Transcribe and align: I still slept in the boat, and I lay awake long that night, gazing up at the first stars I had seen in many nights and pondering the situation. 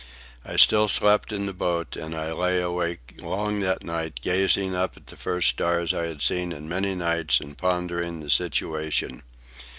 I 0.43 0.55
still 0.55 0.87
slept 0.87 1.31
in 1.31 1.45
the 1.45 1.53
boat, 1.53 1.95
and 1.95 2.15
I 2.15 2.31
lay 2.31 2.59
awake 2.59 3.19
long 3.21 3.59
that 3.59 3.83
night, 3.83 4.19
gazing 4.23 4.73
up 4.75 4.97
at 4.97 5.05
the 5.05 5.15
first 5.15 5.49
stars 5.49 5.93
I 5.93 6.07
had 6.07 6.23
seen 6.23 6.51
in 6.53 6.67
many 6.67 6.95
nights 6.95 7.39
and 7.39 7.55
pondering 7.55 8.19
the 8.19 8.31
situation. 8.31 9.21